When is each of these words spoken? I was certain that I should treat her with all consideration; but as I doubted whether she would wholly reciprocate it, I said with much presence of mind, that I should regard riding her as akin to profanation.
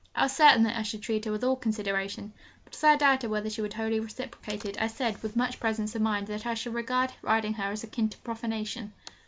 I 0.15 0.23
was 0.23 0.31
certain 0.31 0.63
that 0.63 0.75
I 0.79 0.81
should 0.81 1.03
treat 1.03 1.25
her 1.25 1.31
with 1.31 1.43
all 1.43 1.55
consideration; 1.55 2.33
but 2.63 2.73
as 2.75 2.83
I 2.83 2.95
doubted 2.95 3.29
whether 3.29 3.51
she 3.51 3.61
would 3.61 3.75
wholly 3.75 3.99
reciprocate 3.99 4.65
it, 4.65 4.81
I 4.81 4.87
said 4.87 5.21
with 5.21 5.35
much 5.35 5.59
presence 5.59 5.93
of 5.93 6.01
mind, 6.01 6.25
that 6.25 6.47
I 6.47 6.55
should 6.55 6.73
regard 6.73 7.11
riding 7.21 7.53
her 7.53 7.71
as 7.71 7.83
akin 7.83 8.09
to 8.09 8.17
profanation. 8.17 8.93